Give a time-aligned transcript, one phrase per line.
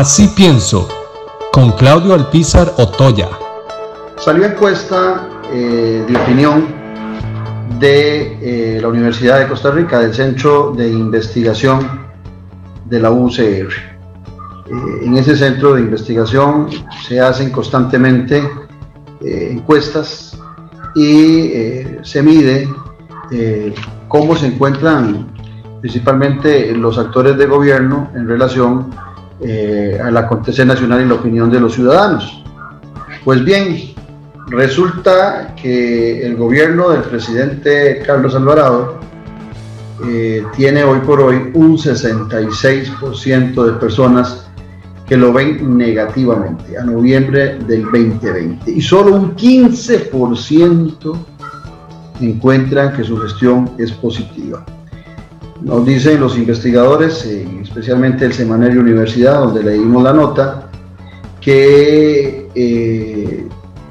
[0.00, 0.88] Así pienso,
[1.52, 3.28] con Claudio Alpizar Otoya.
[4.16, 6.68] Salió encuesta eh, de opinión
[7.78, 12.00] de eh, la Universidad de Costa Rica, del Centro de Investigación
[12.86, 13.42] de la UCR.
[13.42, 13.70] Eh,
[15.02, 16.68] en ese centro de investigación
[17.06, 18.42] se hacen constantemente
[19.20, 20.40] encuestas
[20.94, 21.52] y
[22.02, 22.66] se mide
[24.08, 25.26] cómo se encuentran
[25.82, 28.90] principalmente los actores de gobierno en relación
[29.42, 32.42] eh, al acontecer nacional y la opinión de los ciudadanos.
[33.24, 33.94] Pues bien,
[34.48, 39.00] resulta que el gobierno del presidente Carlos Alvarado
[40.06, 44.46] eh, tiene hoy por hoy un 66% de personas
[45.06, 51.16] que lo ven negativamente a noviembre del 2020 y solo un 15%
[52.20, 54.64] encuentran que su gestión es positiva.
[55.62, 60.70] Nos dicen los investigadores, eh, especialmente el Semanario Universidad, donde leímos la nota,
[61.40, 63.46] que eh,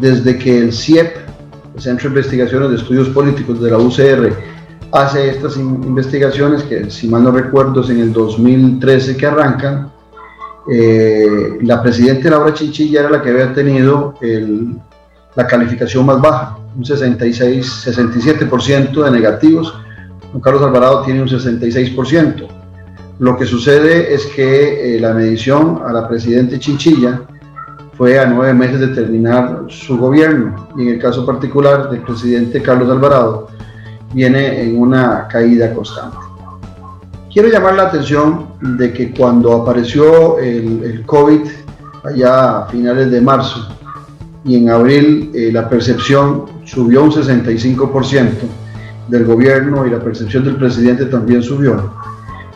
[0.00, 1.16] desde que el CIEP,
[1.74, 4.32] el Centro de Investigaciones de Estudios Políticos de la UCR,
[4.92, 9.92] hace estas investigaciones, que si mal no recuerdo es en el 2013 que arrancan,
[10.72, 14.14] eh, la presidenta Laura Chinchilla era la que había tenido
[15.34, 19.74] la calificación más baja, un 66, 67% de negativos
[20.32, 22.46] Don Carlos Alvarado tiene un 66%.
[23.18, 27.22] Lo que sucede es que eh, la medición a la presidenta Chinchilla
[27.96, 32.62] fue a nueve meses de terminar su gobierno y en el caso particular del presidente
[32.62, 33.48] Carlos Alvarado
[34.14, 36.16] viene en una caída constante.
[37.30, 38.46] Quiero llamar la atención
[38.78, 41.42] de que cuando apareció el, COVID
[42.04, 43.68] allá a finales de marzo
[44.44, 48.28] y en abril eh, la percepción subió un 65%,
[49.10, 51.92] del gobierno y la percepción del presidente también subió.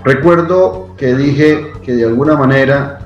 [0.05, 3.01] Recuerdo que dije que de alguna manera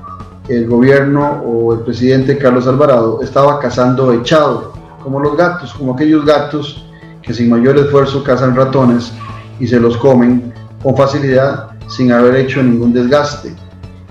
[0.48, 6.24] el gobierno o el presidente Carlos Alvarado estaba cazando echado, como los gatos, como aquellos
[6.24, 6.84] gatos
[7.22, 9.12] que sin mayor esfuerzo cazan ratones
[9.60, 13.54] y se los comen con facilidad sin haber hecho ningún desgaste.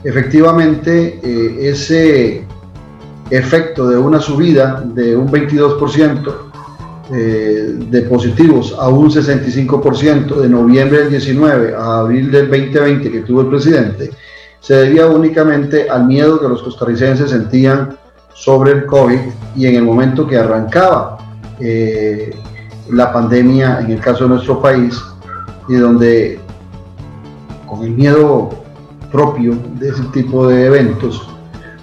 [0.04, 2.46] Efectivamente, eh, ese
[3.30, 6.47] efecto de una subida de un 22%
[7.12, 13.22] eh, de positivos a un 65% de noviembre del 19 a abril del 2020 que
[13.22, 14.12] tuvo el presidente,
[14.60, 17.98] se debía únicamente al miedo que los costarricenses sentían
[18.34, 19.20] sobre el COVID
[19.56, 21.18] y en el momento que arrancaba
[21.60, 22.36] eh,
[22.92, 25.02] la pandemia en el caso de nuestro país
[25.68, 26.40] y donde
[27.66, 28.50] con el miedo
[29.12, 31.28] propio de ese tipo de eventos,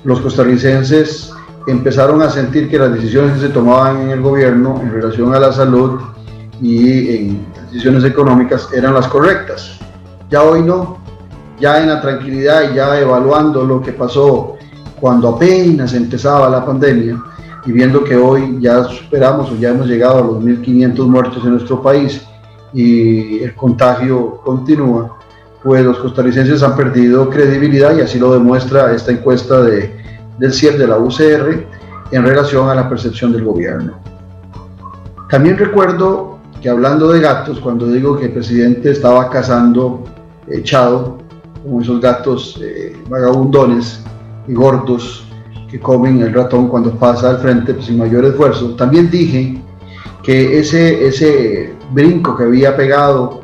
[0.04, 1.34] los costarricenses
[1.66, 5.38] empezaron a sentir que las decisiones que se tomaban en el gobierno en relación a
[5.38, 6.00] la salud
[6.60, 9.78] y en decisiones económicas eran las correctas.
[10.30, 10.98] Ya hoy no,
[11.58, 14.56] ya en la tranquilidad y ya evaluando lo que pasó
[15.00, 17.22] cuando apenas empezaba la pandemia
[17.66, 21.53] y viendo que hoy ya superamos o ya hemos llegado a los 1.500 muertos en
[21.53, 22.22] nuestro país
[22.72, 25.16] y el contagio continúa,
[25.62, 29.94] pues los costarricenses han perdido credibilidad y así lo demuestra esta encuesta de
[30.39, 31.67] del CIEP de la UCR
[32.11, 33.99] en relación a la percepción del gobierno.
[35.31, 40.05] También recuerdo que hablando de gatos, cuando digo que el presidente estaba cazando
[40.49, 41.19] echado,
[41.62, 44.03] como esos gatos eh, vagabundones
[44.47, 45.27] y gordos
[45.71, 49.61] que comen el ratón cuando pasa al frente pues, sin mayor esfuerzo, también dije
[50.22, 53.41] que ese, ese brinco que había pegado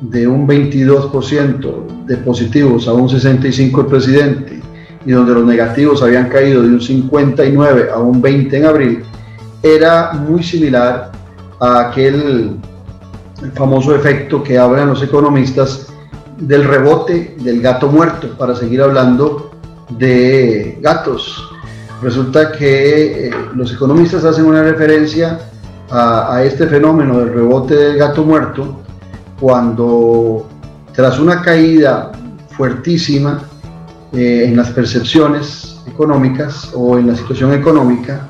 [0.00, 4.51] de un 22% de positivos a un 65% el presidente
[5.04, 9.04] y donde los negativos habían caído de un 59 a un 20 en abril,
[9.62, 11.12] era muy similar
[11.60, 12.56] a aquel
[13.54, 15.88] famoso efecto que hablan los economistas
[16.38, 19.50] del rebote del gato muerto, para seguir hablando
[19.90, 21.48] de gatos.
[22.02, 25.38] Resulta que eh, los economistas hacen una referencia
[25.90, 28.80] a, a este fenómeno del rebote del gato muerto
[29.38, 30.46] cuando
[30.94, 32.12] tras una caída
[32.56, 33.42] fuertísima
[34.12, 38.28] eh, en las percepciones económicas o en la situación económica,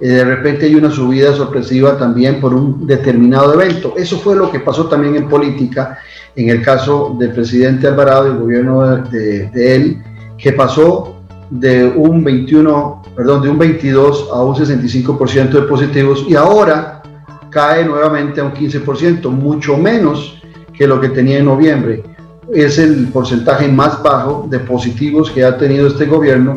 [0.00, 3.94] eh, de repente hay una subida sorpresiva también por un determinado evento.
[3.96, 5.98] Eso fue lo que pasó también en política
[6.34, 10.02] en el caso del presidente Alvarado y el gobierno de, de él,
[10.38, 11.16] que pasó
[11.50, 17.02] de un 21, perdón, de un 22 a un 65% de positivos y ahora
[17.50, 20.40] cae nuevamente a un 15%, mucho menos
[20.72, 22.02] que lo que tenía en noviembre
[22.54, 26.54] es el porcentaje más bajo de positivos que ha tenido este gobierno,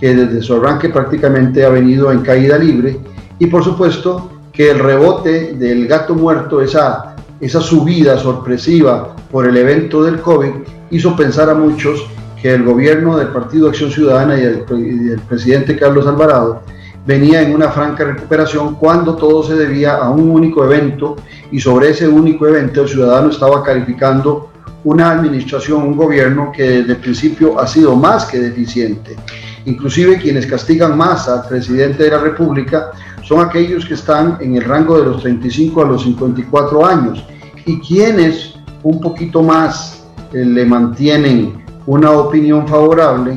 [0.00, 2.98] que desde su arranque prácticamente ha venido en caída libre.
[3.38, 9.56] Y por supuesto que el rebote del gato muerto, esa, esa subida sorpresiva por el
[9.56, 10.52] evento del COVID,
[10.90, 12.06] hizo pensar a muchos
[12.40, 16.62] que el gobierno del Partido Acción Ciudadana y el, presidente Carlos Alvarado
[17.06, 21.16] venía en una franca recuperación cuando todo se debía a un único evento
[21.50, 24.50] y sobre ese único evento el ciudadano estaba calificando
[24.86, 29.16] una administración, un gobierno que desde el principio ha sido más que deficiente.
[29.64, 32.92] Inclusive quienes castigan más al presidente de la República
[33.24, 37.24] son aquellos que están en el rango de los 35 a los 54 años
[37.64, 38.54] y quienes
[38.84, 43.36] un poquito más eh, le mantienen una opinión favorable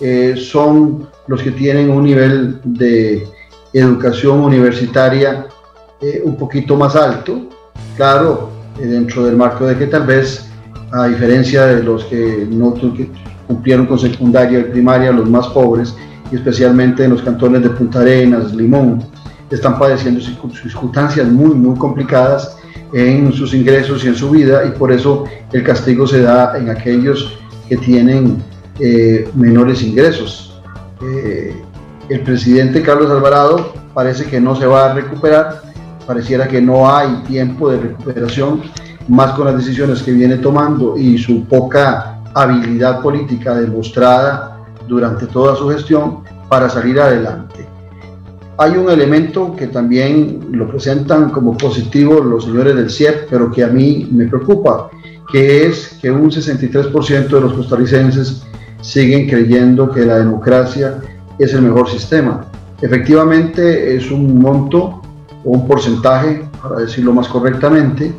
[0.00, 3.26] eh, son los que tienen un nivel de
[3.72, 5.46] educación universitaria
[6.00, 7.48] eh, un poquito más alto,
[7.96, 10.53] claro, dentro del marco de que tal vez,
[10.94, 12.74] a diferencia de los que no
[13.48, 15.94] cumplieron con secundaria y primaria, los más pobres,
[16.30, 19.04] y especialmente en los cantones de Punta Arenas, Limón,
[19.50, 22.56] están padeciendo circunstancias muy, muy complicadas
[22.92, 26.70] en sus ingresos y en su vida, y por eso el castigo se da en
[26.70, 27.38] aquellos
[27.68, 28.40] que tienen
[28.78, 30.60] eh, menores ingresos.
[31.02, 31.60] Eh,
[32.08, 35.62] el presidente Carlos Alvarado parece que no se va a recuperar,
[36.06, 38.62] pareciera que no hay tiempo de recuperación,
[39.08, 45.56] más con las decisiones que viene tomando y su poca habilidad política demostrada durante toda
[45.56, 47.66] su gestión para salir adelante.
[48.56, 53.64] Hay un elemento que también lo presentan como positivo los señores del CIEP, pero que
[53.64, 54.90] a mí me preocupa,
[55.30, 58.44] que es que un 63% de los costarricenses
[58.80, 60.98] siguen creyendo que la democracia
[61.38, 62.46] es el mejor sistema.
[62.80, 65.00] Efectivamente es un monto
[65.44, 68.12] o un porcentaje, para decirlo más correctamente,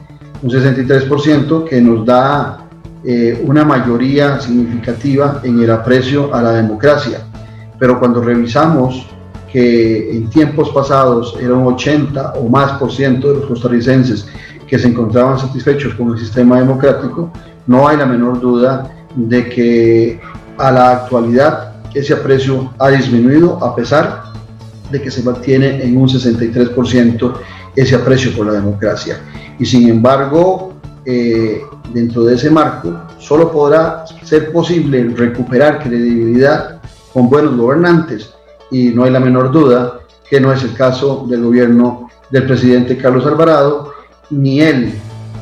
[0.45, 2.67] un 63% que nos da
[3.03, 7.21] eh, una mayoría significativa en el aprecio a la democracia.
[7.79, 9.07] Pero cuando revisamos
[9.51, 14.27] que en tiempos pasados era un 80 o más por ciento de los costarricenses
[14.67, 17.31] que se encontraban satisfechos con el sistema democrático,
[17.65, 20.21] no hay la menor duda de que
[20.59, 24.25] a la actualidad ese aprecio ha disminuido a pesar
[24.91, 27.33] de que se mantiene en un 63%
[27.75, 29.19] ese aprecio por la democracia.
[29.59, 30.73] Y sin embargo,
[31.05, 31.61] eh,
[31.93, 36.81] dentro de ese marco, solo podrá ser posible recuperar credibilidad
[37.13, 38.33] con buenos gobernantes.
[38.71, 39.99] Y no hay la menor duda
[40.29, 43.93] que no es el caso del gobierno del presidente Carlos Alvarado,
[44.31, 44.93] ni él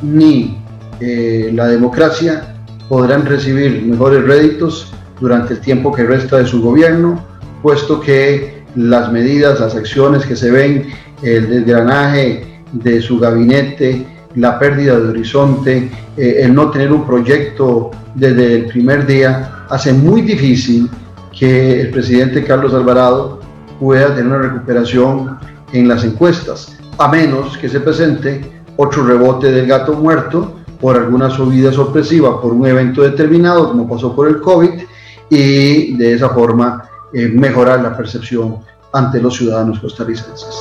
[0.01, 0.57] ni
[0.99, 2.55] eh, la democracia
[2.89, 7.23] podrán recibir mejores réditos durante el tiempo que resta de su gobierno,
[7.61, 10.89] puesto que las medidas, las acciones que se ven,
[11.21, 14.05] el desgranaje de su gabinete,
[14.35, 19.93] la pérdida de horizonte, eh, el no tener un proyecto desde el primer día, hace
[19.93, 20.89] muy difícil
[21.37, 23.39] que el presidente Carlos Alvarado
[23.79, 25.37] pueda tener una recuperación
[25.71, 28.41] en las encuestas, a menos que se presente
[28.77, 34.15] otro rebote del gato muerto por alguna subida sorpresiva por un evento determinado, como pasó
[34.15, 34.83] por el COVID,
[35.29, 36.83] y de esa forma
[37.13, 38.57] eh, mejorar la percepción
[38.91, 40.55] ante los ciudadanos costarricenses.